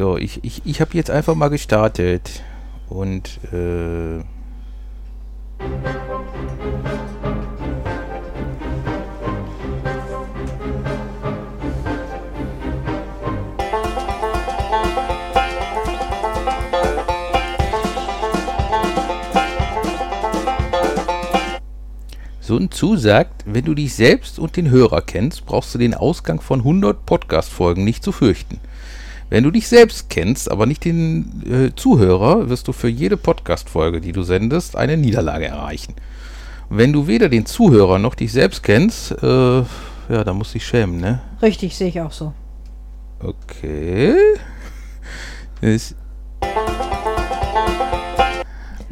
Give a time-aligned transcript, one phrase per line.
[0.00, 2.42] So, ich, ich, ich habe jetzt einfach mal gestartet.
[2.88, 4.24] Und äh,
[22.40, 26.40] Sun Tzu sagt, wenn du dich selbst und den Hörer kennst, brauchst du den Ausgang
[26.40, 28.60] von 100 Podcast-Folgen nicht zu fürchten.
[29.30, 34.00] Wenn du dich selbst kennst, aber nicht den äh, Zuhörer, wirst du für jede Podcast-Folge,
[34.00, 35.94] die du sendest, eine Niederlage erreichen.
[36.68, 40.66] Wenn du weder den Zuhörer noch dich selbst kennst, äh, ja, da musst du dich
[40.66, 41.20] schämen, ne?
[41.40, 42.32] Richtig, sehe ich auch so.
[43.20, 44.14] Okay.
[45.60, 45.94] Ist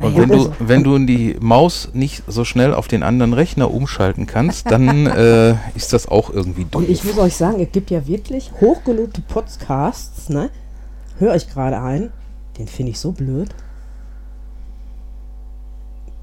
[0.01, 3.73] und Naja, wenn du, wenn du die Maus nicht so schnell auf den anderen Rechner
[3.73, 6.83] umschalten kannst, dann äh, ist das auch irgendwie doof.
[6.83, 10.51] Und ich muss euch sagen, es gibt ja wirklich hochgelobte Podcasts, ne?
[11.19, 12.11] Höre ich gerade ein.
[12.59, 13.49] Den finde ich so blöd.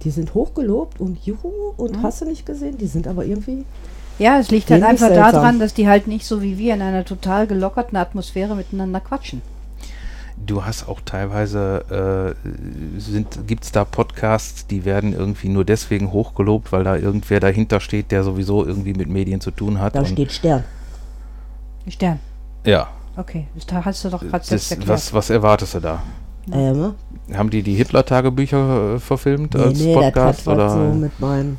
[0.03, 2.77] Die sind hochgelobt und juhu und hast du nicht gesehen?
[2.77, 3.65] Die sind aber irgendwie.
[4.19, 5.31] Ja, es liegt halt einfach seltsam.
[5.31, 9.41] daran, dass die halt nicht so wie wir in einer total gelockerten Atmosphäre miteinander quatschen.
[10.37, 16.71] Du hast auch teilweise, äh, gibt es da Podcasts, die werden irgendwie nur deswegen hochgelobt,
[16.71, 19.95] weil da irgendwer dahinter steht, der sowieso irgendwie mit Medien zu tun hat.
[19.95, 20.63] Da und- steht Stern.
[21.87, 22.19] Stern.
[22.65, 24.89] ja, Okay, da hast du doch gerade selbst das, erklärt.
[24.89, 26.03] was, was erwartest du da?
[26.51, 26.93] Ähm,
[27.33, 30.47] Haben die die Hitler-Tagebücher äh, verfilmt nee, als nee, das Podcast?
[30.49, 30.69] oder?
[30.69, 31.57] so mit meinen.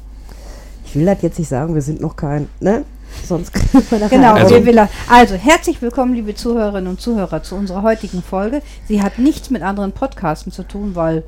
[0.84, 2.84] Ich will das jetzt nicht sagen, wir sind noch kein, ne?
[3.25, 3.53] Sonst
[4.11, 8.62] Genau, Also- also, wir, also herzlich willkommen, liebe Zuhörerinnen und Zuhörer, zu unserer heutigen Folge.
[8.86, 11.25] Sie hat nichts mit anderen Podcasten zu tun, weil,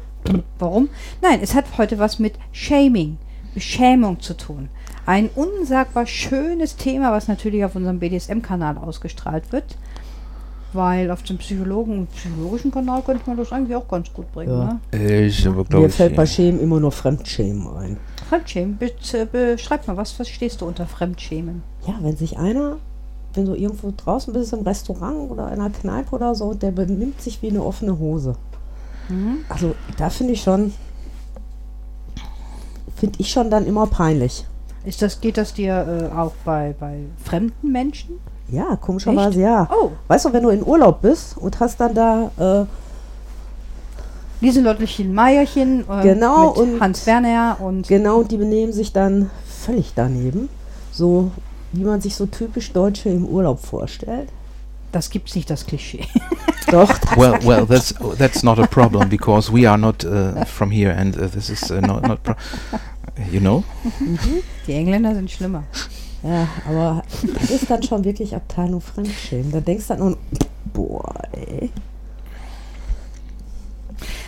[0.59, 0.89] warum?
[1.23, 3.19] Nein, es hat heute was mit Shaming,
[3.55, 4.69] Beschämung zu tun.
[5.07, 9.77] Ein unsagbar schönes Thema, was natürlich auf unserem BDSM-Kanal ausgestrahlt wird.
[10.75, 14.53] Weil auf dem Psychologen psychologischen Kanal könnte man das eigentlich auch ganz gut bringen.
[14.53, 14.65] Ja.
[14.65, 14.81] Ne?
[14.93, 15.95] Äh, Ich aber glaube Mir ich.
[15.95, 17.97] fällt bei Schämen immer nur Fremdschämen ein.
[18.29, 21.63] Fremdschämen, bitte beschreib mal, was verstehst du unter Fremdschämen?
[21.87, 22.77] Ja, wenn sich einer,
[23.33, 27.23] wenn du irgendwo draußen bist im Restaurant oder in einer Kneipe oder so, der benimmt
[27.23, 28.35] sich wie eine offene Hose.
[29.09, 29.39] Mhm.
[29.49, 30.75] Also da finde ich schon,
[32.97, 34.45] finde ich schon dann immer peinlich.
[34.85, 38.17] Ist das, geht das dir äh, auch bei, bei fremden Menschen?
[38.51, 39.39] Ja, komischerweise Echt?
[39.41, 39.69] ja.
[39.71, 42.67] Oh, Weißt du, wenn du in Urlaub bist und hast dann da, äh,
[44.41, 49.93] Lieselottchen Meierchen äh, Genau, mit und- Hans Werner und genau, die benehmen sich dann völlig
[49.95, 50.49] daneben.
[50.93, 51.33] So
[51.73, 54.29] wie man sich so typisch Deutsche im Urlaub vorstellt.
[54.93, 56.05] das gibt's nicht, das Klischee.
[56.71, 60.93] Doch, Well, well, that's that's not a problem because we are not uh, from here
[60.95, 62.23] and uh, this is uh, not not.
[62.23, 62.35] Pro
[63.33, 63.65] you know.
[64.67, 65.65] Die Engländer sind schlimmer.
[66.23, 67.03] Ja, aber
[67.41, 69.53] das ist dann schon wirklich Abteilung Fremdschämen.
[69.53, 70.19] Da denkst du dann, nur,
[70.73, 71.71] boah, ey.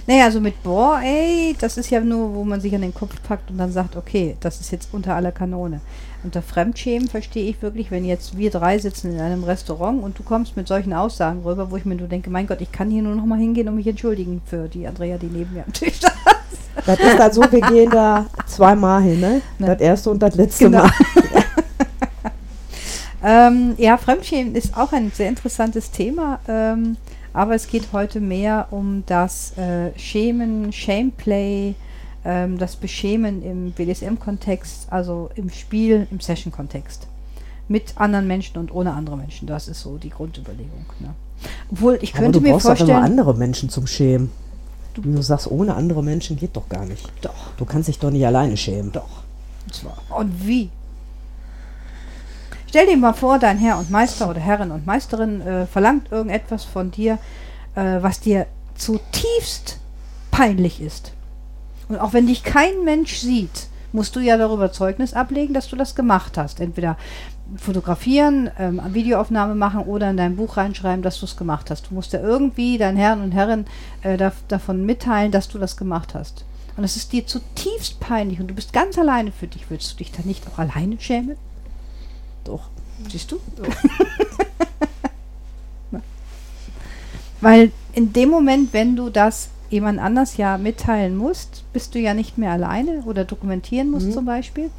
[0.06, 3.14] Naja, also mit boah, ey, das ist ja nur, wo man sich an den Kopf
[3.22, 5.80] packt und dann sagt, okay, das ist jetzt unter aller Kanone.
[6.22, 10.22] Unter Fremdschämen verstehe ich wirklich, wenn jetzt wir drei sitzen in einem Restaurant und du
[10.22, 13.02] kommst mit solchen Aussagen rüber, wo ich mir nur denke, mein Gott, ich kann hier
[13.02, 16.00] nur noch mal hingehen und mich entschuldigen für die Andrea, die neben mir am Tisch
[16.00, 16.12] saß.
[16.86, 19.42] Das ist dann so, wir gehen da zweimal hin, ne?
[19.58, 19.66] Ne.
[19.66, 20.82] Das erste und das letzte Genau.
[20.82, 20.92] Mal.
[23.22, 26.96] Ähm, ja, Fremdschämen ist auch ein sehr interessantes Thema, ähm,
[27.34, 31.74] aber es geht heute mehr um das äh, Schämen, Shameplay,
[32.24, 37.06] ähm, das Beschämen im BDSM-Kontext, also im Spiel, im Session-Kontext.
[37.68, 39.46] Mit anderen Menschen und ohne andere Menschen.
[39.46, 40.86] Das ist so die Grundüberlegung.
[40.98, 41.10] Ne?
[41.70, 43.04] Obwohl, ich Aber könnte du mir brauchst doch immer vorstellen.
[43.04, 44.30] andere Menschen zum Schämen.
[44.96, 47.06] Wie du sagst, ohne andere Menschen geht doch gar nicht.
[47.20, 48.90] Doch, Du kannst dich doch nicht alleine schämen.
[48.92, 49.22] doch.
[49.66, 49.98] Und zwar.
[50.18, 50.70] Und wie?
[52.70, 56.62] Stell dir mal vor, dein Herr und Meister oder Herrin und Meisterin äh, verlangt irgendetwas
[56.62, 57.18] von dir,
[57.74, 59.80] äh, was dir zutiefst
[60.30, 61.10] peinlich ist.
[61.88, 65.74] Und auch wenn dich kein Mensch sieht, musst du ja darüber Zeugnis ablegen, dass du
[65.74, 66.60] das gemacht hast.
[66.60, 66.96] Entweder
[67.56, 71.90] fotografieren, ähm, Videoaufnahme machen oder in dein Buch reinschreiben, dass du es gemacht hast.
[71.90, 73.66] Du musst ja irgendwie deinen Herren und Herren
[74.02, 76.44] äh, da, davon mitteilen, dass du das gemacht hast.
[76.76, 79.68] Und es ist dir zutiefst peinlich und du bist ganz alleine für dich.
[79.70, 81.36] Willst du dich dann nicht auch alleine schämen?
[82.44, 82.68] Doch.
[83.08, 83.40] Siehst du?
[85.90, 86.02] Na.
[87.40, 92.14] Weil in dem Moment, wenn du das jemand anders ja mitteilen musst, bist du ja
[92.14, 94.12] nicht mehr alleine oder dokumentieren musst Mhm.
[94.12, 94.70] zum Beispiel.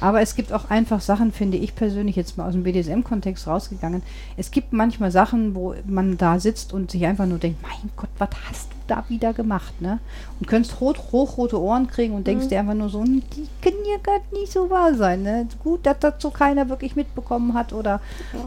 [0.00, 4.02] Aber es gibt auch einfach Sachen, finde ich persönlich jetzt mal aus dem BDSM-Kontext rausgegangen.
[4.36, 8.08] Es gibt manchmal Sachen, wo man da sitzt und sich einfach nur denkt, mein Gott,
[8.18, 9.98] was hast du da wieder gemacht, ne?
[10.40, 12.48] Und könntest rot, hochrote Ohren kriegen und denkst Mhm.
[12.48, 13.20] dir einfach nur so, die
[13.62, 15.46] können ja gar nicht so wahr sein, ne?
[15.62, 18.00] Gut, dass das so keiner wirklich mitbekommen hat oder,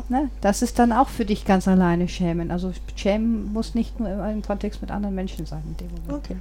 [0.10, 0.30] ne?
[0.42, 2.50] Das ist dann auch für dich ganz alleine schämen.
[2.52, 6.26] Also schämen muss nicht nur im, im Kontext mit anderen Menschen sein in dem Moment.
[6.26, 6.36] Okay.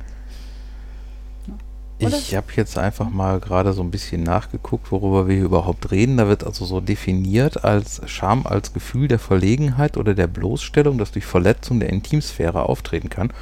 [2.07, 2.17] Oder?
[2.17, 6.17] Ich habe jetzt einfach mal gerade so ein bisschen nachgeguckt, worüber wir hier überhaupt reden.
[6.17, 11.13] Da wird also so definiert als Scham als Gefühl der Verlegenheit oder der Bloßstellung, das
[11.13, 13.33] durch Verletzung der Intimsphäre auftreten kann.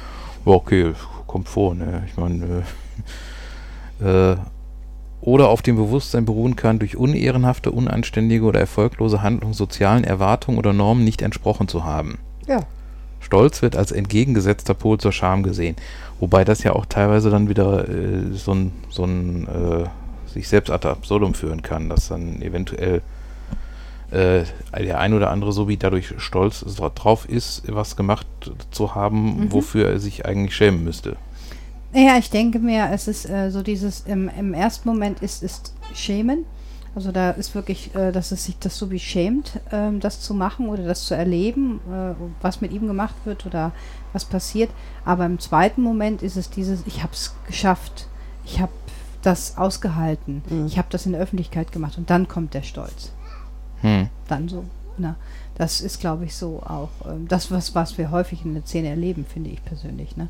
[0.45, 0.93] Okay,
[1.27, 2.03] kommt vor, ne?
[2.07, 2.63] Ich meine,
[4.01, 4.37] äh, äh,
[5.21, 10.73] oder auf dem Bewusstsein beruhen kann, durch unehrenhafte, unanständige oder erfolglose Handlungen sozialen Erwartungen oder
[10.73, 12.17] Normen nicht entsprochen zu haben.
[12.47, 12.61] Ja.
[13.19, 15.75] Stolz wird als entgegengesetzter Pol zur Scham gesehen.
[16.21, 20.69] Wobei das ja auch teilweise dann wieder äh, so ein, so ein äh, sich selbst
[20.71, 23.01] ad absurdum führen kann, dass dann eventuell
[24.11, 24.43] äh,
[24.77, 26.63] der ein oder andere so wie dadurch stolz
[26.95, 28.27] drauf ist, was gemacht
[28.69, 29.51] zu haben, Mhm.
[29.51, 31.15] wofür er sich eigentlich schämen müsste.
[31.93, 35.73] Ja, ich denke mir, es ist äh, so dieses, im, im ersten Moment ist, ist
[35.93, 36.45] Schämen.
[36.93, 40.33] Also da ist wirklich, äh, dass es sich das so wie schämt, ähm, das zu
[40.33, 43.71] machen oder das zu erleben, äh, was mit ihm gemacht wird oder
[44.11, 44.69] was passiert.
[45.05, 48.07] Aber im zweiten Moment ist es dieses, ich habe es geschafft,
[48.45, 48.73] ich habe
[49.21, 50.65] das ausgehalten, Mhm.
[50.65, 53.11] ich habe das in der Öffentlichkeit gemacht und dann kommt der Stolz.
[53.81, 54.09] Hm.
[54.27, 54.65] Dann so.
[54.97, 55.15] Na,
[55.55, 58.89] das ist, glaube ich, so auch ähm, das, was, was wir häufig in der Szene
[58.89, 60.17] erleben, finde ich persönlich.
[60.17, 60.27] Ne?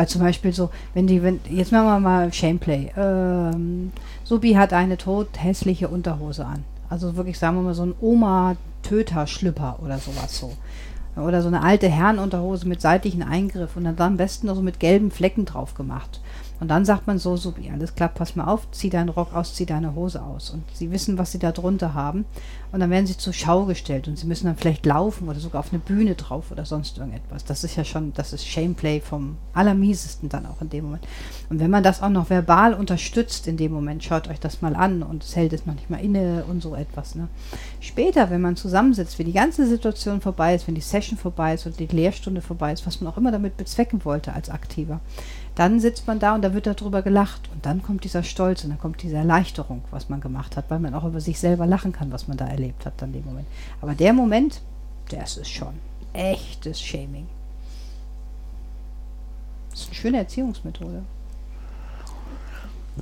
[0.00, 2.90] Weil zum Beispiel so, wenn die, wenn, jetzt machen wir mal Shameplay.
[2.96, 3.92] Ähm,
[4.24, 6.64] Subi hat eine tot hässliche Unterhose an.
[6.88, 10.54] Also wirklich, sagen wir mal, so ein Oma-Töter-Schlüpper oder sowas so.
[11.20, 14.80] Oder so eine alte Herrenunterhose mit seitlichen Eingriff und dann am besten noch so mit
[14.80, 16.22] gelben Flecken drauf gemacht.
[16.60, 19.54] Und dann sagt man so, Subi, alles klar, pass mal auf, zieh deinen Rock aus,
[19.54, 20.50] zieh deine Hose aus.
[20.50, 22.26] Und sie wissen, was sie da drunter haben.
[22.72, 25.60] Und dann werden sie zur Schau gestellt und sie müssen dann vielleicht laufen oder sogar
[25.60, 27.44] auf eine Bühne drauf oder sonst irgendetwas.
[27.44, 31.04] Das ist ja schon, das ist Shameplay vom allermiesesten dann auch in dem Moment.
[31.48, 34.76] Und wenn man das auch noch verbal unterstützt in dem Moment, schaut euch das mal
[34.76, 37.16] an und es hält es noch nicht mal inne und so etwas.
[37.16, 37.26] Ne?
[37.80, 41.66] Später, wenn man zusammensitzt, wenn die ganze Situation vorbei ist, wenn die Session vorbei ist
[41.66, 45.00] und die Lehrstunde vorbei ist, was man auch immer damit bezwecken wollte als Aktiver,
[45.60, 48.70] dann sitzt man da und da wird darüber gelacht und dann kommt dieser Stolz und
[48.70, 51.92] dann kommt diese Erleichterung, was man gemacht hat, weil man auch über sich selber lachen
[51.92, 53.46] kann, was man da erlebt hat dann dem Moment.
[53.82, 54.62] Aber der Moment,
[55.10, 55.74] das ist schon
[56.14, 57.26] echtes Shaming.
[59.70, 61.02] Das ist eine schöne Erziehungsmethode.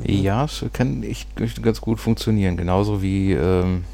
[0.03, 1.29] Ja, es kann echt
[1.63, 2.57] ganz gut funktionieren.
[2.57, 3.85] Genauso wie, ähm,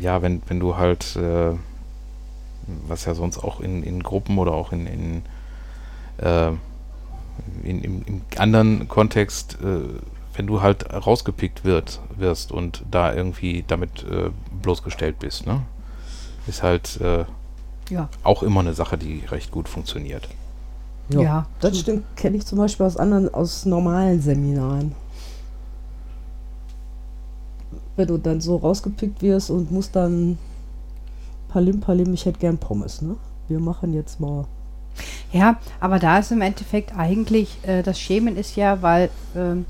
[0.00, 1.52] ja, wenn, wenn du halt, äh,
[2.88, 5.22] was ja sonst auch in, in Gruppen oder auch in, in,
[6.24, 6.52] äh,
[7.62, 9.80] in im, im anderen Kontext, äh,
[10.34, 14.30] wenn du halt rausgepickt wird, wirst und da irgendwie damit äh,
[14.62, 15.62] bloßgestellt bist, ne?
[16.46, 17.24] Ist halt äh,
[17.90, 18.08] Ja.
[18.22, 20.28] auch immer eine Sache, die recht gut funktioniert.
[21.08, 21.46] Ja.
[21.60, 24.92] Das stimmt, kenne ich zum Beispiel aus anderen, aus normalen Seminaren.
[27.96, 30.36] Wenn du dann so rausgepickt wirst und musst dann
[31.48, 33.16] Palim Palim, ich hätte gern Pommes, ne?
[33.48, 34.44] Wir machen jetzt mal.
[35.32, 39.66] Ja, aber da ist im Endeffekt eigentlich, äh, das Schämen ist ja, weil, ähm,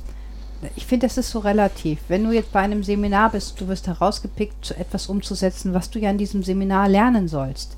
[0.74, 1.98] ich finde, das ist so relativ.
[2.08, 6.10] Wenn du jetzt bei einem Seminar bist, du wirst herausgepickt, etwas umzusetzen, was du ja
[6.10, 7.75] in diesem Seminar lernen sollst,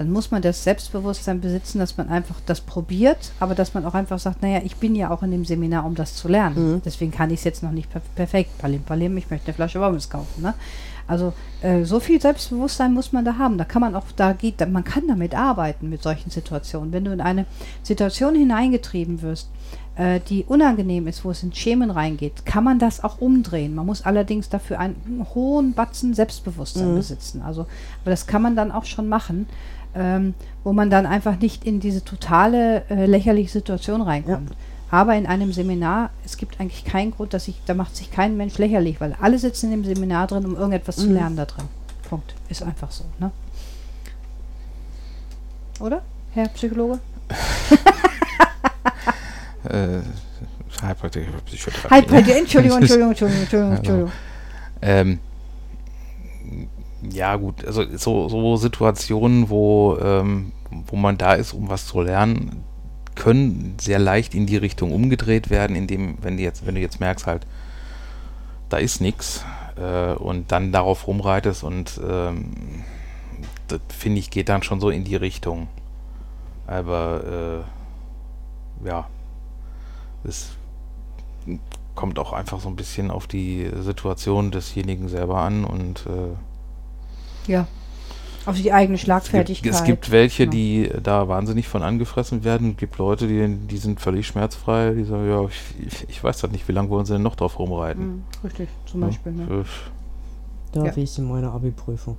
[0.00, 3.92] dann muss man das Selbstbewusstsein besitzen, dass man einfach das probiert, aber dass man auch
[3.92, 6.76] einfach sagt, naja, ich bin ja auch in dem Seminar, um das zu lernen.
[6.76, 6.82] Mhm.
[6.82, 8.56] Deswegen kann ich es jetzt noch nicht per perfekt.
[8.56, 10.40] Palim, palim, ich möchte eine Flasche Pommes kaufen.
[10.40, 10.54] Ne?
[11.06, 13.58] Also äh, so viel Selbstbewusstsein muss man da haben.
[13.58, 16.94] Da kann man auch, da geht, man kann damit arbeiten mit solchen Situationen.
[16.94, 17.44] Wenn du in eine
[17.82, 19.50] Situation hineingetrieben wirst,
[19.96, 23.74] äh, die unangenehm ist, wo es in Schemen reingeht, kann man das auch umdrehen.
[23.74, 26.96] Man muss allerdings dafür einen hohen Batzen Selbstbewusstsein Mhm.
[26.96, 27.42] besitzen.
[27.42, 27.62] Also,
[28.02, 29.46] aber das kann man dann auch schon machen,
[29.94, 34.52] ähm, wo man dann einfach nicht in diese totale äh, lächerliche Situation reinkommt.
[34.90, 38.36] Aber in einem Seminar, es gibt eigentlich keinen Grund, dass ich, da macht sich kein
[38.36, 41.14] Mensch lächerlich, weil alle sitzen in dem Seminar drin, um irgendetwas zu Mhm.
[41.14, 41.64] lernen da drin.
[42.08, 42.34] Punkt.
[42.48, 43.30] Ist einfach so, ne?
[45.78, 46.02] Oder,
[46.34, 46.98] Herr Psychologe?
[49.68, 50.00] Äh,
[50.82, 52.10] Heilpraktiker Psychotherapie.
[52.14, 54.12] Halt, Entschuldigung, Entschuldigung, Entschuldigung, Entschuldigung, Also, Entschuldigung.
[54.80, 55.18] Ähm,
[57.02, 60.52] ja, gut, also so, so Situationen, wo, ähm,
[60.86, 62.64] wo man da ist, um was zu lernen,
[63.14, 67.00] können sehr leicht in die Richtung umgedreht werden, indem, wenn du jetzt, wenn du jetzt
[67.00, 67.46] merkst, halt,
[68.68, 69.44] da ist nichts
[69.76, 72.52] äh, und dann darauf rumreitest und ähm,
[73.68, 75.68] das finde ich, geht dann schon so in die Richtung.
[76.66, 77.64] Aber
[78.84, 79.08] äh, ja,
[80.24, 80.50] es
[81.94, 86.36] kommt auch einfach so ein bisschen auf die Situation desjenigen selber an und äh,
[87.46, 87.66] Ja.
[88.46, 89.72] Auf die eigene es, gibt, Schlagfertigkeit.
[89.72, 90.50] es gibt welche, Ja.
[90.50, 92.70] die da wahnsinnig von angefressen werden.
[92.70, 94.94] Es gibt Leute, die, die sind völlig schmerzfrei.
[94.94, 97.58] Die sagen, ja, ich, ich, weiß das nicht, wie lange wollen sie denn noch drauf
[97.58, 98.06] rumreiten?
[98.06, 99.32] Mhm, richtig, zum Ja, Beispiel.
[99.32, 99.42] Ne?
[99.42, 99.64] äh,
[100.72, 100.96] Da Ja.
[100.96, 102.16] wie ich in meiner Abi-Prüfung.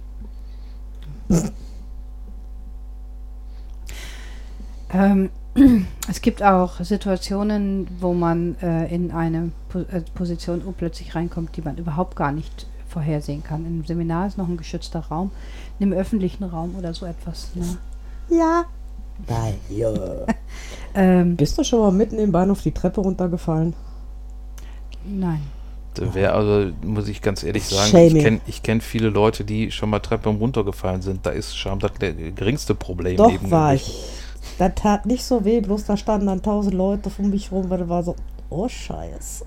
[4.93, 5.29] Ähm,
[6.09, 11.61] es gibt auch Situationen, wo man äh, in eine po äh, Position plötzlich reinkommt, die
[11.61, 13.65] man überhaupt gar nicht vorhersehen kann.
[13.65, 15.31] Im Seminar ist noch ein geschützter Raum,
[15.79, 17.49] im öffentlichen Raum oder so etwas.
[17.55, 17.77] Ne?
[18.29, 18.65] Ja.
[19.27, 19.91] Nein, ja.
[20.93, 23.73] Ähm, Bist du schon mal mitten im Bahnhof die Treppe runtergefallen?
[25.05, 25.41] nein.
[25.93, 28.23] Da wäre also, muss ich ganz ehrlich sagen, ich Shaming.
[28.23, 31.25] kenne ich kenn viele Leute, die schon mal Treppe runtergefallen sind.
[31.25, 33.17] Da ist Scham das der geringste Problem.
[33.17, 34.01] Doch, neben war dem- ich.
[34.57, 37.79] Das tat nicht so weh, bloß da standen dann tausend Leute um mich rum, weil
[37.79, 38.15] das war so,
[38.49, 39.45] oh Scheiße.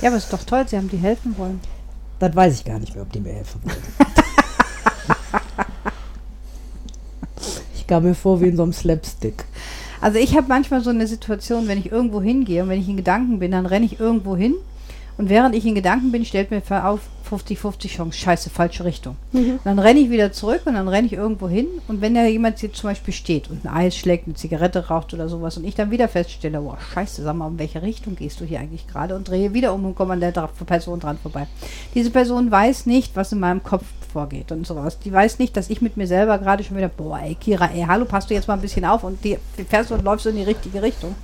[0.00, 1.60] Ja, aber ist doch toll, Sie haben die helfen wollen.
[2.18, 3.76] Das weiß ich gar nicht mehr, ob die mir helfen wollen.
[7.76, 9.44] ich kam mir vor wie in so einem Slapstick.
[10.00, 12.96] Also ich habe manchmal so eine Situation, wenn ich irgendwo hingehe und wenn ich in
[12.96, 14.54] Gedanken bin, dann renne ich irgendwo hin
[15.16, 19.16] und während ich in Gedanken bin, stellt mir auf 50-50 Chance, scheiße, falsche Richtung.
[19.32, 22.24] Und dann renne ich wieder zurück und dann renne ich irgendwo hin und wenn da
[22.24, 25.64] jemand jetzt zum Beispiel steht und ein Eis schlägt, eine Zigarette raucht oder sowas und
[25.64, 28.86] ich dann wieder feststelle, boah, scheiße, sag mal, in welche Richtung gehst du hier eigentlich
[28.86, 31.46] gerade und drehe wieder um und komme an der Person dran vorbei.
[31.94, 34.98] Diese Person weiß nicht, was in meinem Kopf vorgeht und sowas.
[35.00, 37.84] Die weiß nicht, dass ich mit mir selber gerade schon wieder, boah, ey, Kira, ey,
[37.86, 40.36] hallo, passt du jetzt mal ein bisschen auf und die fährst du und läufst in
[40.36, 41.14] die richtige Richtung.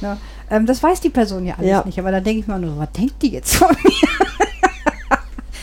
[0.00, 0.16] Ne?
[0.50, 1.82] Ähm, das weiß die Person ja alles Ja.
[1.84, 3.92] nicht, aber da denke ich mir nur, was denkt die jetzt von mir?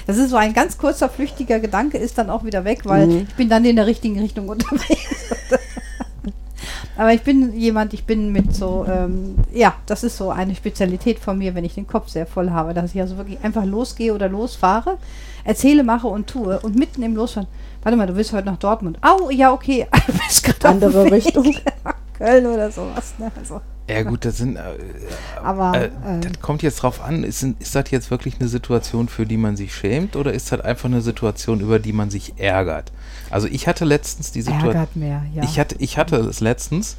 [0.10, 3.28] Das ist so ein ganz kurzer, flüchtiger Gedanke, ist dann auch wieder weg, weil Mhm.
[3.30, 5.30] ich bin dann in der richtigen Richtung unterwegs.
[6.98, 11.20] Aber ich bin jemand, ich bin mit so, ähm, ja, das ist so eine Spezialität
[11.20, 14.12] von mir, wenn ich den Kopf sehr voll habe, dass ich also wirklich einfach losgehe
[14.12, 14.98] oder losfahre,
[15.44, 17.48] erzähle, mache und tue und mitten im Losfahren,
[17.84, 18.98] warte mal, du willst heute nach Dortmund.
[19.02, 19.86] Au, ja, okay,
[20.28, 21.54] bist gerade Andere Richtung.
[22.18, 23.14] Köln oder sowas.
[23.20, 23.32] Ne?
[23.40, 24.62] Also, Ja gut, das sind, äh,
[25.44, 29.10] aber äh, äh, das kommt jetzt drauf an, ist, ist das jetzt wirklich eine Situation,
[29.10, 32.34] für die man sich schämt oder ist das einfach eine Situation, über die man sich
[32.38, 32.92] ärgert?
[33.30, 35.44] Also ich hatte letztens die Situation, ärgert mehr, ja.
[35.44, 36.98] ich hatte, ich hatte es letztens,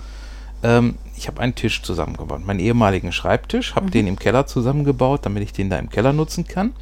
[0.63, 5.43] ähm, ich habe einen Tisch zusammengebaut, meinen ehemaligen Schreibtisch, habe den im Keller zusammengebaut, damit
[5.43, 6.73] ich den da im Keller nutzen kann.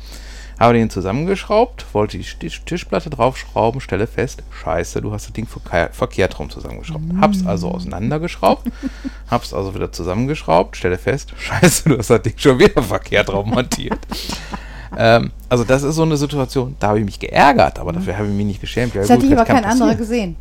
[0.58, 5.46] Habe den zusammengeschraubt, wollte die Tisch Tischplatte draufschrauben, stelle fest, scheiße, du hast das Ding
[5.46, 7.04] verke verkehrt rum zusammengeschraubt.
[7.20, 8.68] Hab's also auseinandergeschraubt,
[9.30, 13.50] hab's also wieder zusammengeschraubt, stelle fest, scheiße, du hast das Ding schon wieder verkehrt rum
[13.50, 14.00] montiert.
[14.98, 18.26] ähm, also das ist so eine Situation, da habe ich mich geärgert, aber dafür habe
[18.26, 18.94] ich mich nicht geschämt.
[18.94, 20.36] Ja, das hat gut, dich aber kein anderer gesehen.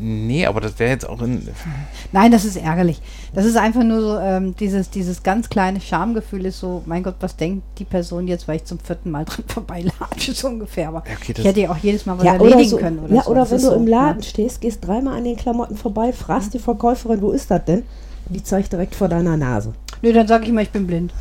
[0.00, 1.48] Nee, aber das wäre jetzt auch in.
[2.12, 3.00] Nein, das ist ärgerlich.
[3.34, 7.16] Das ist einfach nur so, ähm, dieses, dieses ganz kleine Schamgefühl ist so, mein Gott,
[7.20, 10.88] was denkt die Person jetzt, weil ich zum vierten Mal dran vorbeilatsche, so ungefähr.
[10.88, 12.76] Aber Ja, okay, das- ich hätte ja auch jedes Mal was Ja, oder, erledigen so,
[12.78, 12.98] können.
[13.00, 13.30] Oder ja, so.
[13.30, 14.28] oder Das wenn du so, im Laden Ja.
[14.28, 17.82] stehst, gehst dreimal an den Klamotten vorbei, fragst die Verkäuferin, wo ist das denn?
[18.28, 19.72] Die zeigt direkt vor deiner Nase.
[20.02, 21.12] Nö, dann sage ich mal, ich bin blind.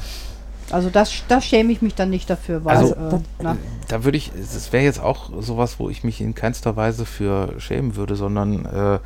[0.72, 3.58] Also das, das schäme ich mich dann nicht dafür, weil Also, äh, na,
[3.88, 7.60] Da würde ich, das wäre jetzt auch sowas, wo ich mich in keinster Weise für
[7.60, 9.00] schämen würde, sondern äh,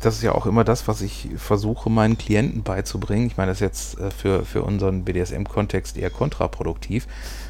[0.00, 3.26] das ist ja auch immer das, was ich versuche, meinen Klienten beizubringen.
[3.26, 7.06] Ich meine, das ist jetzt äh, für, für unseren BDSM-Kontext eher kontraproduktiv,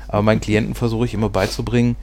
[0.08, 1.96] aber meinen Klienten versuche ich immer beizubringen,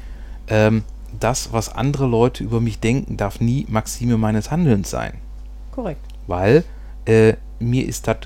[0.48, 0.83] ähm,
[1.19, 5.13] das, was andere Leute über mich denken, darf nie Maxime meines Handelns sein.
[5.71, 6.01] korrekt.
[6.27, 6.63] weil
[7.05, 8.17] äh, mir ist das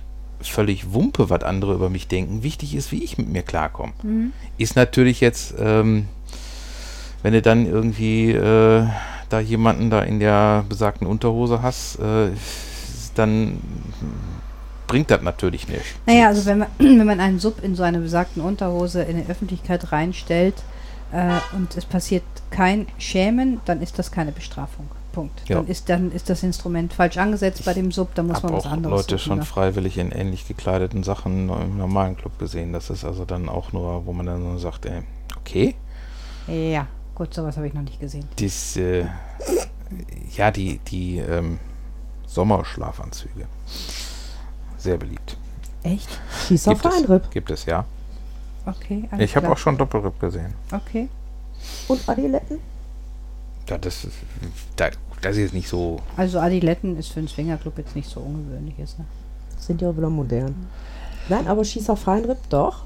[0.50, 2.44] völlig Wumpe, was andere über mich denken.
[2.44, 3.94] Wichtig ist, wie ich mit mir klarkomme.
[4.04, 4.34] Mhm.
[4.58, 6.08] Ist natürlich jetzt, ähm,
[7.22, 8.86] wenn du dann irgendwie äh,
[9.30, 12.30] da jemanden da in der besagten Unterhose hast, äh,
[13.16, 13.60] dann
[14.88, 15.96] bringt das natürlich nicht.
[16.06, 19.30] Naja, also wenn man, wenn man einen Sub in so eine besagten Unterhose in die
[19.30, 20.56] Öffentlichkeit reinstellt
[21.12, 24.88] äh, und es passiert kein Schämen, dann ist das keine Bestrafung.
[25.14, 25.48] Punkt.
[25.48, 25.58] Ja.
[25.58, 28.66] Dann, ist, dann ist das Instrument falsch angesetzt bei dem Sub, dann muss man was
[28.66, 29.46] anderes Leute suchen, schon ne?
[29.46, 32.74] freiwillig in ähnlich gekleideten Sachen im normalen Club gesehen.
[32.74, 35.04] Das ist also dann auch nur, wo man dann so sagt, ey,
[35.38, 35.76] okay,
[36.48, 38.26] Ja, gut, sowas habe ich noch nicht gesehen.
[38.38, 39.06] dies, äh,
[40.36, 41.60] ja, die, die ähm,
[42.28, 43.46] Sommerschlafanzüge.
[44.78, 45.38] Sehr beliebt.
[45.84, 46.10] Echt?
[46.48, 47.32] Schieß auf Gibt es, Feinripp.
[47.32, 47.86] gibt es, ja.
[48.66, 50.54] Okay, alles Ich habe auch schon Doppelripp gesehen.
[50.72, 51.08] Okay.
[51.88, 52.60] Und Adiletten?
[53.70, 54.14] Ja, das, ist,
[54.76, 54.90] da-
[55.22, 56.00] das ist jetzt nicht so.
[56.18, 58.78] Also Adiletten ist für einen Swingerclub jetzt nicht so ungewöhnlich.
[58.80, 59.06] Ist, ne?
[59.58, 60.54] Sind ja auch wieder modern.
[61.30, 62.84] Nein, aber Schieß auf Feinripp, doch.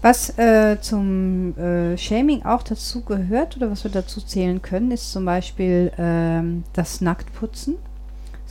[0.00, 5.12] Was äh, zum äh, Shaming auch dazu gehört oder was wir dazu zählen können, ist
[5.12, 7.76] zum Beispiel ähm, das Nacktputzen.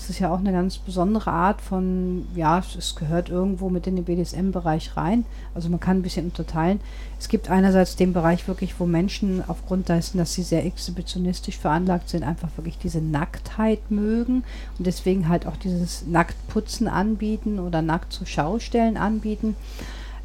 [0.01, 3.97] Das ist ja auch eine ganz besondere Art von, ja, es gehört irgendwo mit in
[3.97, 5.25] den BDSM-Bereich rein.
[5.53, 6.79] Also man kann ein bisschen unterteilen.
[7.19, 12.09] Es gibt einerseits den Bereich wirklich, wo Menschen aufgrund dessen, dass sie sehr exhibitionistisch veranlagt
[12.09, 14.43] sind, einfach wirklich diese Nacktheit mögen
[14.79, 19.55] und deswegen halt auch dieses Nacktputzen anbieten oder nackt zur Schaustellen anbieten.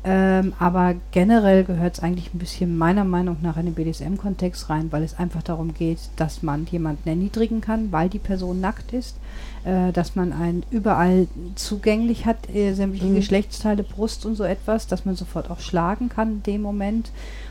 [0.09, 4.93] Ähm, aber generell gehört es eigentlich ein bisschen meiner Meinung nach in den BDSM-Kontext rein,
[4.93, 9.17] weil es einfach darum geht, dass man jemanden erniedrigen kann, weil die Person nackt ist,
[9.65, 13.17] äh, dass man einen überall zugänglich hat, äh, sämtliche Mhm.
[13.17, 17.11] Geschlechtsteile, Brust und so etwas, dass man sofort auch schlagen kann in dem Moment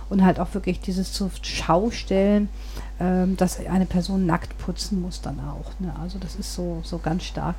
[0.09, 2.47] und halt auch wirklich dieses zur Schaustellen,
[3.01, 5.77] ähm, dass eine Person nackt putzen muss dann auch.
[5.81, 5.93] Ne?
[6.01, 7.55] Also das ist so, so ganz stark.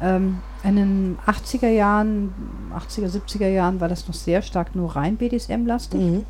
[0.00, 2.34] Ähm, in den 80er Jahren,
[2.74, 6.00] 80er, 70er Jahren war das noch sehr stark nur rein BDSM-lastig.
[6.00, 6.26] Mhm.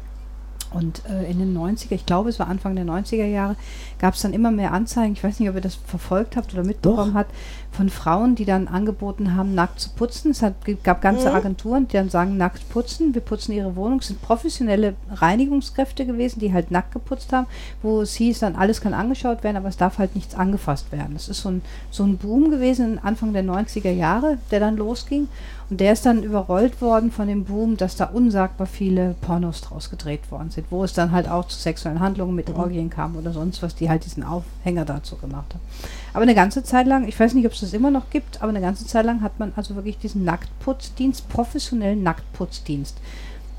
[0.72, 3.56] Und äh, in den 90er, ich glaube, es war Anfang der 90er Jahre,
[3.98, 6.64] gab es dann immer mehr Anzeigen, ich weiß nicht, ob ihr das verfolgt habt oder
[6.64, 7.32] mitbekommen habt,
[7.70, 10.30] von Frauen, die dann angeboten haben, nackt zu putzen.
[10.30, 11.36] Es hat, gab ganze Mhm.
[11.36, 13.98] Agenturen, die dann sagen, nackt putzen, wir putzen ihre Wohnung.
[14.00, 17.46] Es sind professionelle Reinigungskräfte gewesen, die halt nackt geputzt haben,
[17.82, 21.14] wo es hieß, dann alles kann angeschaut werden, aber es darf halt nichts angefasst werden.
[21.14, 25.28] Das ist so ein, so ein Boom gewesen Anfang der 90er Jahre, der dann losging.
[25.70, 29.90] Und der ist dann überrollt worden von dem Boom, dass da unsagbar viele Pornos draus
[29.90, 33.32] gedreht worden sind, wo es dann halt auch zu sexuellen Handlungen mit Orgien kam oder
[33.32, 35.62] sonst was, die halt diesen Aufhänger dazu gemacht haben.
[36.14, 38.48] Aber eine ganze Zeit lang, ich weiß nicht, ob es das immer noch gibt, aber
[38.48, 42.96] eine ganze Zeit lang hat man also wirklich diesen Nacktputzdienst, professionellen Nacktputzdienst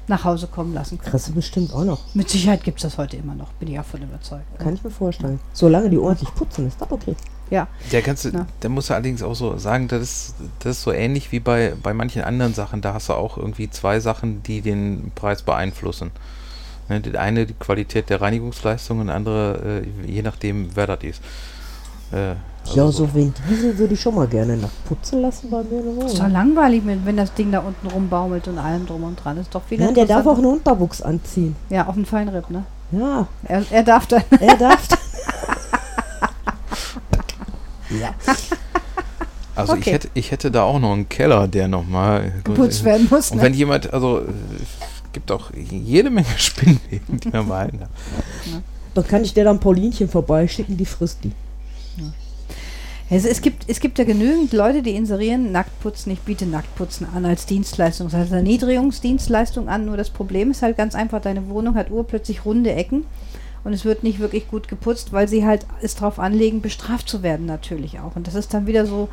[0.07, 1.11] nach Hause kommen lassen können.
[1.11, 1.99] Kriegst du bestimmt auch noch.
[2.15, 4.57] Mit Sicherheit gibt es das heute immer noch, bin ich davon überzeugt.
[4.57, 5.39] Kann ich mir vorstellen.
[5.53, 7.15] Solange die ordentlich putzen, ist das okay.
[7.49, 8.45] Ja, Der ganze, Na.
[8.61, 11.93] der muss allerdings auch so sagen, das ist, das ist so ähnlich wie bei, bei
[11.93, 12.81] manchen anderen Sachen.
[12.81, 16.11] Da hast du auch irgendwie zwei Sachen, die den Preis beeinflussen.
[16.89, 21.21] Ne, die eine die Qualität der Reinigungsleistung und andere, äh, je nachdem, wer das ist.
[22.11, 22.29] Äh,
[22.75, 25.79] ja, also so Vin Diesel würde ich schon mal gerne nach putzen lassen bei mir
[25.79, 29.03] in der ist doch langweilig, wenn wenn das Ding da unten rumbaumelt und allem drum
[29.03, 29.37] und dran.
[29.37, 31.55] Ist doch viel Nein, der darf auch einen Unterwuchs anziehen.
[31.69, 32.63] Ja, auf den Feinripp, ne?
[32.91, 34.23] Ja, Er, er darf dann.
[34.39, 34.87] er darf.
[37.99, 38.13] ja.
[39.55, 39.91] Also ich, Okay.
[39.91, 43.29] hätte, ich hätte da auch noch einen Keller, der nochmal geputzt werden muss.
[43.31, 43.43] Und Ne?
[43.43, 47.89] wenn jemand, also es gibt auch jede Menge Spinnweben, die man behalten kann.
[48.93, 51.33] Dann kann ich dir dann Paulinchen vorbeischicken, die frisst die.
[53.11, 57.25] Also es, gibt, es gibt ja genügend Leute, die inserieren Nacktputzen, ich biete Nacktputzen an
[57.25, 59.85] als Dienstleistung, das heißt Erniedrigungsdienstleistung an.
[59.87, 63.05] Nur das Problem ist halt ganz einfach, deine Wohnung hat urplötzlich runde Ecken
[63.63, 67.23] und es wird nicht wirklich gut geputzt, weil sie halt es drauf anlegen, bestraft zu
[67.23, 68.15] werden natürlich auch.
[68.15, 69.09] Und das ist dann wieder so,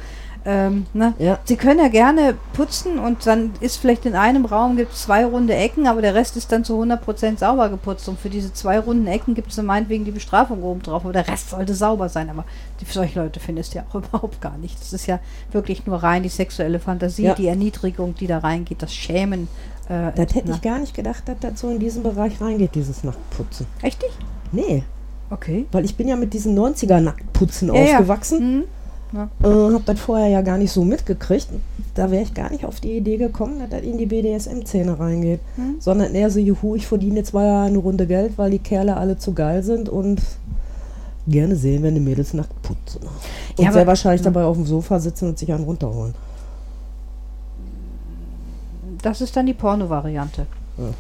[0.49, 1.13] ähm, ne?
[1.19, 1.39] Ja.
[1.45, 5.25] Sie können ja gerne putzen und dann ist vielleicht in einem Raum gibt es zwei
[5.25, 8.09] runde Ecken, aber der Rest ist dann zu 100% sauber geputzt.
[8.09, 11.27] Und für diese zwei runden Ecken gibt es meinetwegen die Bestrafung oben drauf, aber der
[11.27, 12.31] Rest sollte sauber sein.
[12.31, 12.45] Aber
[12.81, 14.81] die, solche Leute findest du ja auch überhaupt gar nicht.
[14.81, 15.19] Das ist ja
[15.51, 17.35] wirklich nur rein die sexuelle Fantasie, Ja.
[17.35, 19.49] die Erniedrigung, die da reingeht, das Schämen.
[19.89, 20.55] Äh, Das hätte na.
[20.55, 23.67] ich gar nicht gedacht, dass das so in diesen Bereich reingeht, dieses Nacktputzen.
[23.83, 24.17] Echt nicht?
[24.53, 24.85] Nee,
[25.29, 25.67] Okay.
[25.73, 27.93] weil ich bin ja mit diesen 90er Nacktputzen Ja, ja.
[27.95, 28.65] aufgewachsen.
[29.13, 29.29] Mhm.
[29.43, 31.49] Äh, hab das vorher ja gar nicht so mitgekriegt.
[31.95, 35.41] Da wäre ich gar nicht auf die Idee gekommen, dass das in die BDSM-Szene reingeht.
[35.57, 35.77] Hm.
[35.79, 39.17] Sondern eher so, juhu, ich verdiene jetzt mal eine Runde Geld, weil die Kerle alle
[39.17, 40.21] zu geil sind und
[41.27, 43.01] gerne sehen, wenn die Mädels nackt putzen.
[43.57, 44.31] Und Ja, sehr wahrscheinlich ja.
[44.31, 46.15] dabei auf dem Sofa sitzen und sich einen runterholen.
[49.03, 50.47] Das ist dann die Porno-Variante.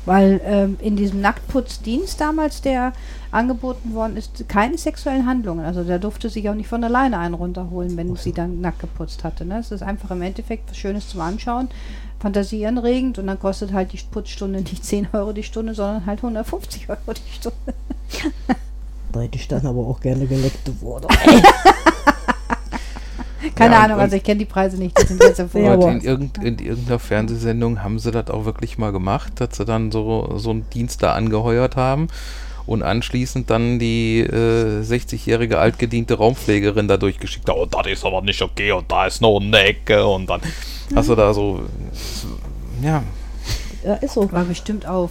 [0.06, 2.92] Weil ähm, in diesem Nacktputzdienst damals, der
[3.30, 5.64] angeboten worden ist, keine sexuellen Handlungen.
[5.64, 9.24] Also der durfte sich auch nicht von alleine einen runterholen, wenn sie dann nackt geputzt
[9.24, 9.44] hatte.
[9.44, 9.58] Ne?
[9.58, 11.68] Es ist einfach im Endeffekt was Schönes zum Anschauen,
[12.20, 16.88] fantasieanregend und dann kostet halt die Putzstunde nicht 10 Euro die Stunde, sondern halt 150
[16.88, 17.74] Euro die Stunde.
[19.12, 21.08] Da hätte ich dann aber auch gerne geleckte Worte.
[23.56, 26.00] Keine Ja, und- Ahnung, also ich kenne die Preise nicht, die sind jetzt Und in,
[26.02, 30.34] irgend, in irgendeiner Fernsehsendung haben sie das auch wirklich mal gemacht, dass sie dann so,
[30.36, 32.06] so einen Dienst da angeheuert haben
[32.66, 37.48] und anschließend dann die äh, 60-jährige altgediente Raumpflegerin da durchgeschickt.
[37.48, 40.40] Oh, das ist aber nicht okay und da ist noch eine Ecke und dann
[40.94, 41.62] hast du da so,
[42.82, 43.02] ja,
[43.84, 44.30] Ja, ist so.
[44.32, 45.10] War bestimmt auf.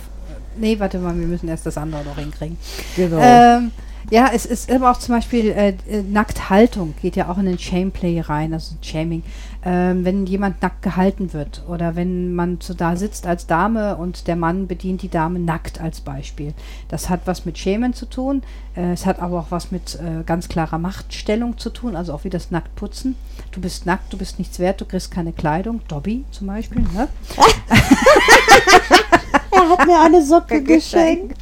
[0.58, 2.58] Nee, warte mal, wir müssen erst das andere noch hinkriegen.
[2.96, 3.20] Genau.
[3.20, 3.72] Ähm,
[4.10, 7.60] ja, es ist aber auch zum Beispiel äh, äh, Nackthaltung geht ja auch in den
[7.60, 9.24] Shameplay rein, also Shaming.
[9.64, 14.28] Ähm, wenn jemand nackt gehalten wird oder wenn man so da sitzt als Dame und
[14.28, 16.54] der Mann bedient die Dame nackt als Beispiel.
[16.88, 18.44] Das hat was mit Schämen zu tun.
[18.76, 22.24] Äh, es hat aber auch was mit äh, ganz klarer Machtstellung zu tun, also auch
[22.24, 23.16] wie das Nacktputzen.
[23.52, 25.82] Du bist nackt, du bist nichts wert, du kriegst keine Kleidung.
[25.88, 27.08] Dobby zum Beispiel, ne?
[29.52, 31.38] er hat mir eine Socke geschenkt.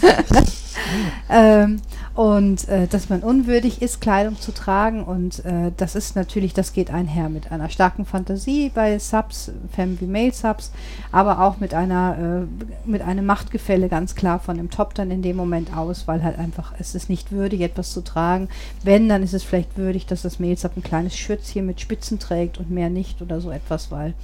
[1.30, 1.80] ähm,
[2.18, 5.04] Und äh, dass man unwürdig ist, Kleidung zu tragen.
[5.04, 10.00] Und äh, das ist natürlich, das geht einher mit einer starken Fantasie bei Subs, Fem
[10.00, 10.72] wie Male Subs,
[11.12, 15.22] aber auch mit einer, äh, mit einem Machtgefälle ganz klar von dem Top dann in
[15.22, 18.48] dem Moment aus, weil halt einfach, es ist nicht würdig, etwas zu tragen.
[18.82, 22.18] Wenn, dann ist es vielleicht würdig, dass das Male Sub ein kleines Schürzchen mit Spitzen
[22.18, 24.14] trägt und mehr nicht oder so etwas, weil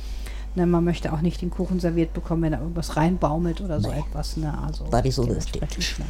[0.56, 3.92] ne, man möchte auch nicht den Kuchen serviert bekommen, wenn da irgendwas reinbaumelt oder so
[3.92, 4.36] etwas.
[4.36, 4.52] Ne?
[4.66, 4.84] Also
[5.60, 6.06] Das ist so ne.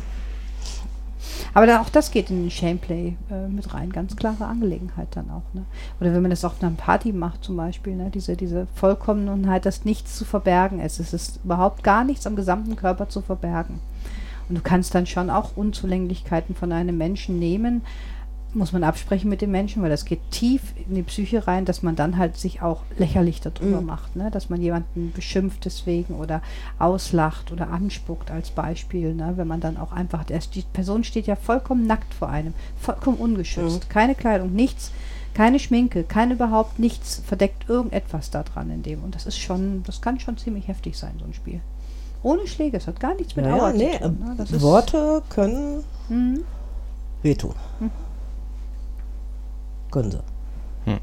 [1.53, 3.91] Aber da, auch das geht in den Shameplay äh, mit rein.
[3.91, 5.43] Ganz klare Angelegenheit dann auch.
[5.53, 5.65] Ne?
[6.01, 8.11] Oder wenn man das auf einer Party macht zum Beispiel, ne?
[8.13, 11.01] diese, diese Vollkommenheit, dass nichts zu verbergen ist.
[11.01, 13.81] Es ist überhaupt gar nichts am gesamten Körper zu verbergen.
[14.49, 17.83] Und du kannst dann schon auch Unzulänglichkeiten von einem Menschen nehmen,
[18.55, 21.83] muss man absprechen mit dem Menschen, weil das geht tief in die Psyche rein, dass
[21.83, 23.87] man dann halt sich auch lächerlich darüber Mhm.
[23.87, 24.31] macht, ne?
[24.31, 26.41] dass man jemanden beschimpft deswegen oder
[26.79, 29.33] auslacht oder anspuckt als Beispiel, ne?
[29.37, 33.91] wenn man dann auch einfach, die Person steht ja vollkommen nackt vor einem, vollkommen ungeschützt,
[33.91, 34.91] keine Kleidung, nichts,
[35.35, 39.83] keine Schminke, kein überhaupt nichts, verdeckt irgendetwas da dran in dem und das ist schon,
[39.85, 41.61] das kann schon ziemlich heftig sein, so ein Spiel.
[42.23, 44.25] Ohne Schläge, es hat gar nichts mit Ja, Aua ja, nee, zu tun.
[44.37, 44.43] Ne?
[44.45, 46.41] Ist, Worte können Mhm.
[47.23, 47.55] wehtun.
[49.95, 50.23] Können sie.
[50.87, 50.99] Hm.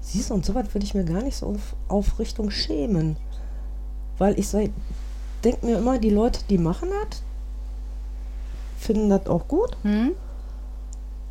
[0.00, 3.16] Siehst du, und so weit würde ich mir gar nicht so auf, auf Richtung schämen.
[4.18, 4.58] Weil ich so,
[5.44, 7.22] denke mir immer, die Leute, die machen das,
[8.78, 9.76] finden das auch gut.
[9.84, 10.10] Mhm.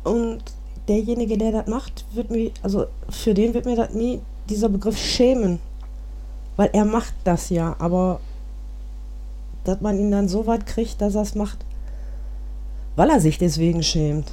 [0.04, 0.42] Und
[0.88, 4.96] derjenige, der das macht, wird mir, also für den wird mir das nie dieser Begriff
[4.96, 5.58] schämen.
[6.56, 8.20] Weil er macht das ja, aber
[9.64, 11.58] dass man ihn dann so weit kriegt, dass er es macht,
[12.96, 14.32] weil er sich deswegen schämt.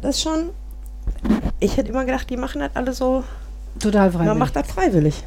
[0.00, 0.50] Das ist schon.
[1.60, 3.24] Ich hätte immer gedacht, die machen das alle so.
[3.78, 4.28] Total freiwillig.
[4.28, 5.22] Man macht das freiwillig.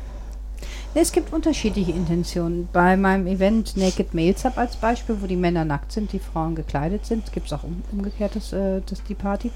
[0.97, 2.69] Es gibt unterschiedliche Intentionen.
[2.71, 6.55] Bei meinem Event Naked Males Up als Beispiel, wo die Männer nackt sind, die Frauen
[6.55, 9.51] gekleidet sind, gibt es auch um, umgekehrt das, äh, das, die Party,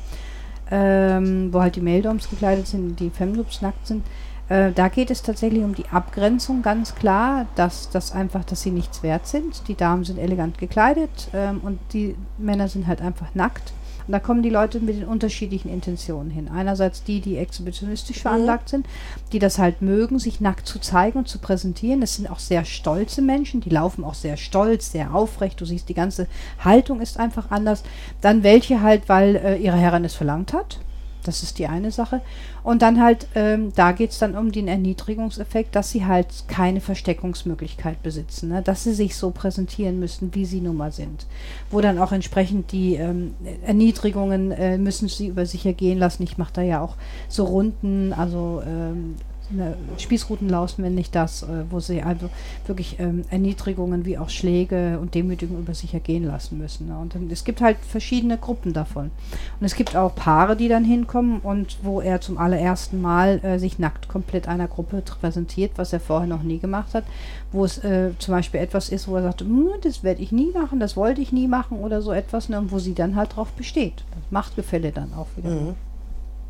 [0.70, 4.06] ähm, wo halt die Male-Doms gekleidet sind, die Femloops nackt sind.
[4.50, 8.72] Äh, da geht es tatsächlich um die Abgrenzung ganz klar, dass das einfach, dass sie
[8.72, 9.66] nichts wert sind.
[9.70, 13.72] Die Damen sind elegant gekleidet ähm, und die Männer sind halt einfach nackt.
[14.10, 16.48] Und da kommen die Leute mit den unterschiedlichen Intentionen hin.
[16.48, 18.88] Einerseits die, die exhibitionistisch veranlagt sind,
[19.34, 22.02] die das halt mögen, sich nackt zu zeigen und zu präsentieren.
[22.02, 25.62] Das sind auch sehr stolze Menschen, die laufen auch sehr stolz, sehr aufrecht.
[25.62, 26.26] Du siehst, die ganze
[26.58, 27.84] Haltung ist einfach anders.
[28.20, 30.80] Dann welche halt, weil äh, ihre Herrin es verlangt hat.
[31.24, 32.22] Das ist die eine Sache.
[32.64, 36.82] Und dann halt, ähm, da geht es dann um den Erniedrigungseffekt, dass sie halt keine
[36.82, 38.62] Versteckungsmöglichkeit besitzen, ne?
[38.62, 41.26] dass sie sich so präsentieren müssen, wie sie nun mal sind.
[41.72, 46.24] Wo dann auch entsprechend die ähm, Erniedrigungen äh, müssen sie über sich ergehen lassen.
[46.24, 46.96] Ich mache da ja auch
[47.28, 49.16] so Runden, also ähm,
[49.52, 52.30] eine Spießrutenlaus nenne ich das, äh, wo sie also
[52.68, 56.88] wirklich ähm, Erniedrigungen wie auch Schläge und Demütigungen über sich ergehen lassen müssen.
[56.88, 56.98] Ne?
[56.98, 59.12] Und es gibt halt verschiedene Gruppen davon.
[59.60, 63.60] Und es gibt auch Paare, die dann hinkommen und wo er zum allerersten Mal äh,
[63.60, 67.06] sich nackt komplett einer Gruppe präsentiert, was er vorher noch nie gemacht hat.
[67.52, 70.52] Wo es äh, zum Beispiel etwas ist, wo er sagt, "Hm, das werde ich nie
[70.52, 72.60] machen, das wollte ich nie machen oder so etwas, ne?
[72.60, 74.04] und wo sie dann halt drauf besteht.
[74.12, 75.50] Das Machtgefälle dann auch wieder.
[75.50, 75.76] Mhm.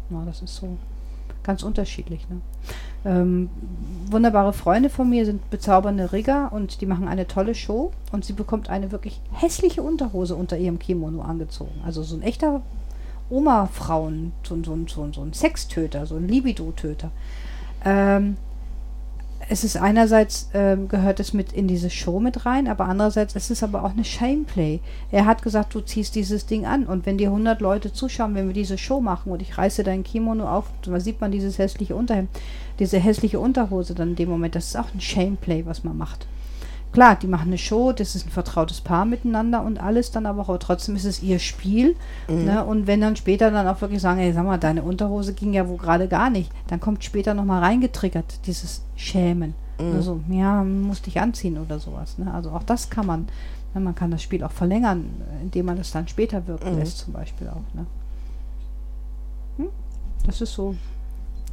[0.09, 0.77] Ja, das ist so
[1.49, 2.27] ganz unterschiedlich.
[2.29, 2.41] Ne?
[3.05, 3.49] Ähm,
[4.11, 8.33] wunderbare Freunde von mir sind bezaubernde Rigger und die machen eine tolle Show und sie
[8.33, 11.81] bekommt eine wirklich hässliche Unterhose unter ihrem Kimono angezogen.
[11.83, 12.61] Also so ein echter
[13.31, 17.09] Oma-Frauen, so, so, so, so ein Sextöter, so ein Libido-Töter.
[17.83, 18.37] Ähm,
[19.51, 23.49] es ist einerseits ähm, gehört es mit in diese Show mit rein, aber andererseits ist
[23.49, 24.79] es aber auch eine Shameplay.
[25.11, 28.45] Er hat gesagt, du ziehst dieses Ding an und wenn dir 100 Leute zuschauen, wenn
[28.45, 31.95] wir diese Show machen und ich reiße dein Kimono auf, dann sieht man dieses hässliche
[31.95, 32.29] Unterhemd,
[32.77, 34.53] diese hässliche Unterhose dann in dem Moment.
[34.53, 36.27] Das ist auch ein Shameplay, was man macht.
[36.91, 40.41] Klar, die machen eine Show, das ist ein vertrautes Paar miteinander und alles dann aber
[40.41, 41.95] auch, aber trotzdem ist es ihr Spiel.
[42.27, 42.65] Ne?
[42.65, 45.67] Und wenn dann später dann auch wirklich sagen, ey, sag mal, deine Unterhose ging ja
[45.69, 49.53] wo gerade gar nicht, dann kommt später nochmal reingetriggert, dieses Schämen.
[49.77, 52.17] Also, ja, musste ich anziehen oder sowas.
[52.17, 52.33] Ne?
[52.33, 53.27] Also auch das kann man,
[53.73, 53.79] ne?
[53.79, 55.05] man kann das Spiel auch verlängern,
[55.41, 56.79] indem man es dann später wirken Mhm.
[56.79, 57.73] lässt, zum Beispiel auch.
[57.73, 57.85] Ne?
[59.57, 59.67] Hm?
[60.25, 60.75] Das ist so.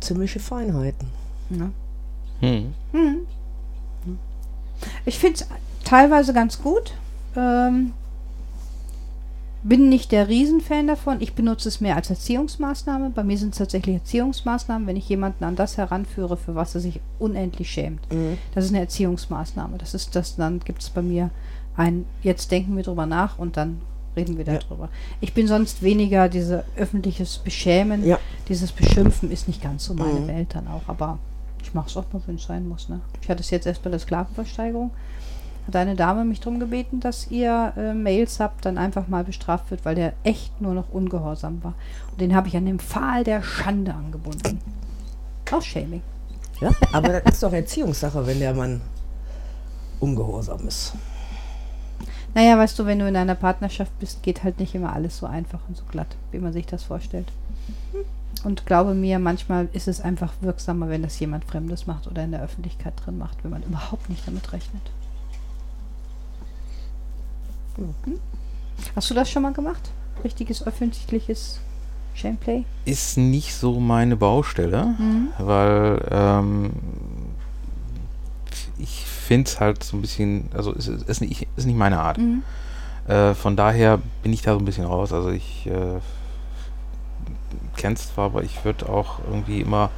[0.01, 1.07] Ziemliche Feinheiten.
[1.51, 1.71] Ne?
[2.41, 2.75] Hm.
[5.05, 5.47] Ich finde es
[5.85, 6.93] teilweise ganz gut.
[7.37, 7.93] Ähm,
[9.63, 11.21] bin nicht der Riesenfan davon.
[11.21, 13.11] Ich benutze es mehr als Erziehungsmaßnahme.
[13.11, 16.81] Bei mir sind es tatsächlich Erziehungsmaßnahmen, wenn ich jemanden an das heranführe, für was er
[16.81, 18.01] sich unendlich schämt.
[18.13, 18.39] Mhm.
[18.55, 19.77] Das ist eine Erziehungsmaßnahme.
[19.79, 21.31] Das ist das, dann gibt es bei mir
[21.77, 23.81] ein, jetzt denken wir drüber nach und dann
[24.17, 24.59] reden wir Ja.
[24.59, 24.89] darüber.
[25.21, 28.19] Ich bin sonst weniger diese öffentliches Beschämen, Ja.
[28.49, 30.29] dieses Beschimpfen ist nicht ganz so meine Mhm.
[30.29, 31.19] Welt dann auch, aber
[31.67, 32.89] ich mache es auch mal, wenn es sein muss.
[32.89, 33.01] Ne?
[33.21, 34.93] Ich hatte es jetzt erst bei der Sklavenversteigerung.
[35.67, 39.85] hat eine Dame mich darum gebeten, dass ihr äh, Mail-Sub dann einfach mal bestraft wird,
[39.85, 41.75] weil der echt nur noch ungehorsam war.
[42.13, 44.61] Und den habe ich an den Pfahl der Schande angebunden.
[45.51, 46.03] Auch Shaming.
[46.61, 48.81] Ja, aber das ist doch Erziehungssache, wenn der Mann
[50.01, 50.95] ungehorsam ist.
[52.35, 55.27] Naja, weißt du, wenn du in einer Partnerschaft bist, geht halt nicht immer alles so
[55.27, 57.33] einfach und so glatt, wie man sich das vorstellt.
[58.47, 62.31] Und glaube mir, manchmal ist es einfach wirksamer, wenn das jemand Fremdes macht oder in
[62.31, 64.83] der Öffentlichkeit drin macht, wenn man überhaupt nicht damit rechnet.
[67.77, 68.21] Hm?
[68.95, 69.91] Hast du das schon mal gemacht?
[70.23, 71.59] Richtiges öffentliches
[72.15, 72.65] Shameplay?
[72.85, 75.29] Ist nicht so meine Baustelle, Mhm.
[75.39, 76.71] weil ähm,
[78.79, 81.99] ich finde es halt so ein bisschen, also es ist, ist, nicht, ist nicht meine
[81.99, 82.19] Art.
[82.19, 82.45] Mhm.
[83.09, 85.13] Äh, von daher bin ich da so ein bisschen raus.
[85.13, 85.99] Also ich äh,
[87.77, 89.91] kenne es zwar, aber ich würde auch irgendwie immer,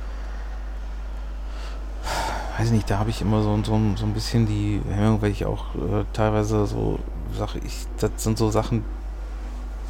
[2.59, 5.45] weiß nicht, da habe ich immer so, so, so ein bisschen die Hemmung, weil ich
[5.45, 6.99] auch äh, teilweise so
[7.37, 8.85] sage, ich, das sind so Sachen,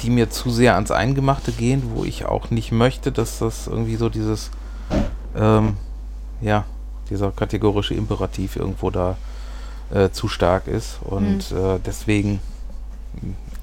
[0.01, 3.95] die mir zu sehr ans Eingemachte gehen, wo ich auch nicht möchte, dass das irgendwie
[3.95, 4.51] so dieses,
[5.35, 5.77] ähm,
[6.41, 6.63] ja,
[7.09, 9.17] dieser kategorische Imperativ irgendwo da
[9.91, 10.99] äh, zu stark ist.
[11.03, 12.39] Und äh, deswegen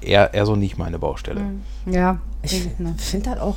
[0.01, 1.39] eher, eher so nicht meine Baustelle.
[1.39, 1.93] Mhm.
[1.93, 3.55] Ja, Ich finde das auch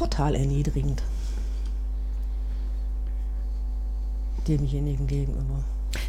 [0.00, 1.02] total erniedrigend.
[4.48, 5.62] Demjenigen gegenüber.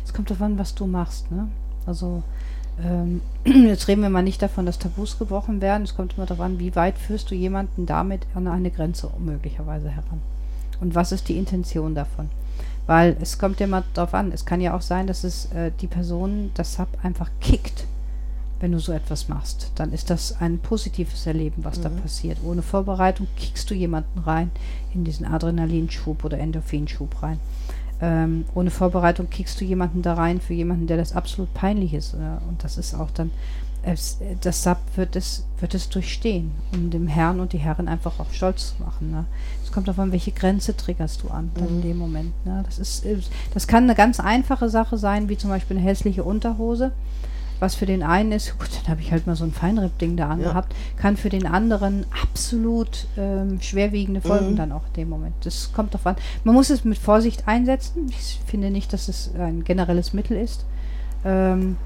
[0.05, 1.49] Es kommt an, was du machst, ne?
[1.85, 2.23] Also,
[2.81, 5.83] ähm, jetzt reden wir mal nicht davon, dass Tabus gebrochen werden.
[5.83, 9.89] Es kommt immer darauf an, wie weit führst du jemanden damit an eine Grenze möglicherweise
[9.89, 10.21] heran.
[10.79, 12.29] Und was ist die Intention davon?
[12.87, 15.87] Weil es kommt mal darauf an, es kann ja auch sein, dass es äh, die
[15.87, 17.85] Person das Sub einfach kickt,
[18.61, 19.71] wenn du so etwas machst.
[19.75, 21.97] Dann ist das ein positives Erleben, was da Mhm.
[22.01, 22.37] passiert.
[22.45, 24.51] Ohne Vorbereitung kickst du jemanden rein
[24.93, 27.39] in diesen Adrenalinschub oder Endorphinschub rein.
[28.03, 32.13] Ähm, ohne Vorbereitung kickst du jemanden da rein für jemanden, der das absolut peinlich ist.
[32.13, 33.29] Äh, und das ist auch dann,
[33.83, 37.87] es, äh, das Sub wird es, wird es durchstehen, um dem Herrn und die Herren
[37.87, 39.11] einfach auch stolz zu machen.
[39.11, 39.25] Ne?
[39.63, 41.81] Es kommt davon, welche Grenze triggerst du an dann in Mhm.
[41.81, 42.45] dem Moment.
[42.45, 42.63] Ne?
[42.65, 43.17] Das, ist, äh,
[43.53, 46.91] das kann eine ganz einfache Sache sein, wie zum Beispiel eine hässliche Unterhose.
[47.61, 50.29] Was für den einen ist, gut, dann habe ich halt mal so ein Feinripp-Ding da
[50.29, 54.55] angehabt, kann für den anderen absolut ähm, schwerwiegende Folgen Mhm.
[54.57, 55.35] dann auch in dem Moment.
[55.43, 56.15] Das kommt drauf an.
[56.43, 58.07] Man muss es mit Vorsicht einsetzen.
[58.09, 60.65] Ich finde nicht, dass es ein generelles Mittel ist.
[61.23, 61.77] Ähm,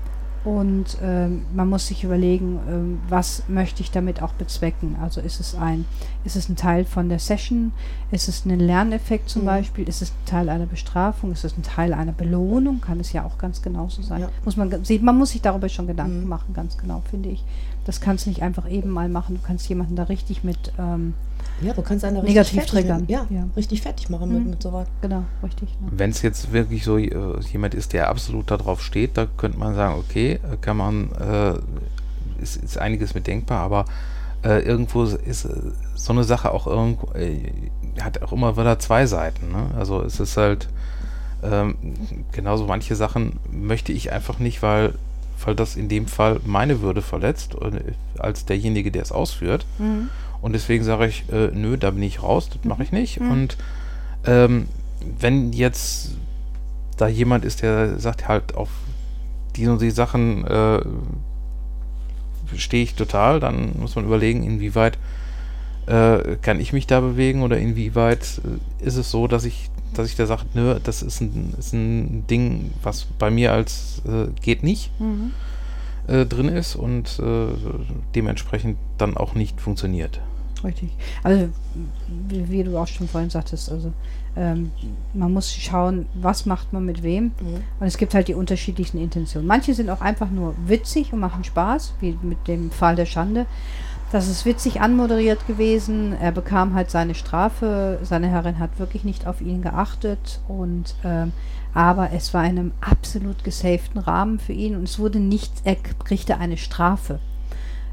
[0.45, 4.95] und ähm, man muss sich überlegen, ähm, was möchte ich damit auch bezwecken.
[5.01, 5.85] Also ist es ein,
[6.23, 7.71] ist es ein Teil von der Session?
[8.11, 9.45] Ist es ein Lerneffekt zum Mhm.
[9.47, 9.89] Beispiel?
[9.89, 11.31] Ist es ein Teil einer Bestrafung?
[11.31, 12.79] Ist es ein Teil einer Belohnung?
[12.79, 14.21] Kann es ja auch ganz genauso sein.
[14.21, 14.29] Ja.
[14.45, 16.29] Muss man, sieht, man muss sich darüber schon Gedanken Mhm.
[16.29, 17.43] machen, ganz genau, finde ich.
[17.85, 19.35] Das kannst du nicht einfach eben mal machen.
[19.35, 21.15] Du kannst jemanden da richtig mit, ähm,
[21.61, 23.01] Ja, du kannst einen Negativ richtig fertig triggern.
[23.01, 23.11] machen.
[23.11, 23.47] Ja, Ja.
[23.55, 24.49] richtig fertig machen mit, Mhm.
[24.51, 24.87] mit sowas.
[25.01, 25.69] genau, richtig.
[25.81, 25.87] Ne?
[25.91, 27.09] Wenn es jetzt wirklich so äh,
[27.51, 31.53] jemand ist, der absolut darauf steht, da könnte man sagen, okay, äh, kann man, äh,
[32.41, 33.85] ist, ist einiges mit denkbar, aber
[34.43, 35.49] äh, irgendwo ist äh,
[35.95, 37.51] so eine Sache auch irgendwo, äh,
[38.01, 39.51] hat auch immer wieder zwei Seiten.
[39.51, 39.69] Ne?
[39.77, 40.67] Also es ist halt,
[41.41, 41.75] ähm,
[42.33, 44.93] genauso manche Sachen möchte ich einfach nicht, weil,
[45.45, 47.55] weil das in dem Fall meine Würde verletzt,
[48.19, 49.65] als derjenige, der es ausführt.
[49.79, 50.09] Mhm.
[50.45, 53.19] Und deswegen sage ich, äh, nö, da bin ich raus, das mache ich nicht.
[53.19, 53.31] Mhm.
[53.31, 53.57] Und
[54.27, 54.67] ähm,
[55.17, 56.11] wenn jetzt
[56.97, 58.69] da jemand ist, der sagt halt auf
[59.55, 60.81] die und die Sachen äh,
[62.55, 64.99] stehe ich total, dann muss man überlegen, inwieweit
[65.87, 70.07] äh, kann ich mich da bewegen oder inwieweit äh, ist es so, dass ich, dass
[70.07, 74.27] ich da sage, nö, das ist ein, ist ein Ding, was bei mir als äh,
[74.41, 75.31] geht nicht Mhm.
[76.05, 77.47] äh, drin ist und äh,
[78.13, 80.21] dementsprechend dann auch nicht funktioniert.
[80.63, 80.91] Richtig.
[81.23, 81.49] Also,
[82.29, 83.91] wie, wie du auch schon vorhin sagtest, also
[84.35, 84.71] ähm,
[85.13, 87.31] man muss schauen, was macht man mit wem.
[87.79, 89.47] Und es gibt halt die unterschiedlichsten Intentionen.
[89.47, 93.45] Manche sind auch einfach nur witzig und machen Spaß, wie mit dem Fall der Schande.
[94.11, 96.13] Das ist witzig anmoderiert gewesen.
[96.13, 97.99] Er bekam halt seine Strafe.
[98.03, 100.39] Seine Herrin hat wirklich nicht auf ihn geachtet.
[100.47, 101.31] Und ähm,
[101.75, 105.75] aber es war in einem absolut gesaften Rahmen für ihn und es wurde nichts, er
[105.75, 107.19] kriegte eine Strafe.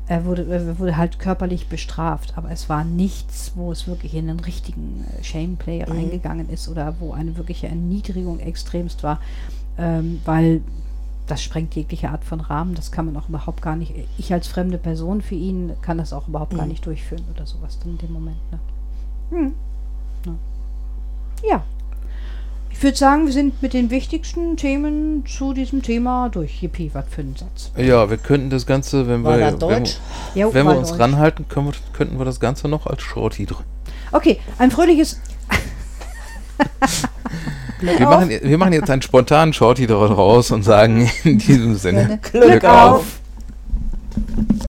[0.09, 4.27] Er wurde, er wurde halt körperlich bestraft, aber es war nichts, wo es wirklich in
[4.27, 5.93] den richtigen äh, Shameplay Mhm.
[5.93, 9.21] reingegangen ist oder wo eine wirkliche Erniedrigung extremst war,
[9.79, 10.61] ähm, weil
[11.29, 12.75] das sprengt jegliche Art von Rahmen.
[12.75, 13.95] Das kann man auch überhaupt gar nicht.
[14.19, 16.73] Ich als fremde Person für ihn kann das auch überhaupt gar Mhm.
[16.73, 18.37] nicht durchführen oder sowas dann in dem Moment.
[18.51, 18.59] Ne?
[19.31, 19.53] Hm.
[21.45, 21.63] Ja.
[22.73, 22.77] Ja.
[22.77, 26.63] Ich würde sagen, wir sind mit den wichtigsten Themen zu diesem Thema durch.
[26.63, 27.71] Yippie, was für ein Satz.
[27.77, 29.85] Ja, wir könnten das Ganze, wenn War wir, das wenn?
[30.35, 31.01] Jo, wenn wir uns Deutsch.
[31.01, 33.65] ranhalten, können wir, könnten wir das Ganze noch als Shorty drin.
[34.11, 35.21] Okay, ein fröhliches.
[37.81, 38.15] Glück Wir auf.
[38.15, 43.05] machen, wir machen jetzt einen spontanen Shorty daraus und sagen in diesem Sinne Glück auf.